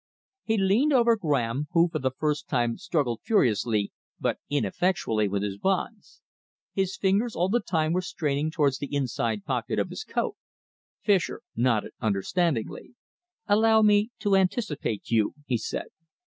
[0.43, 5.59] He leaned over Graham, who for the first time struggled furiously but ineffectually with his
[5.59, 6.23] bonds.
[6.73, 10.37] His fingers all the time were straining towards the inside pocket of his coat.
[11.03, 12.95] Fischer nodded understandingly.
[13.45, 15.89] "Allow me to anticipate you," he said.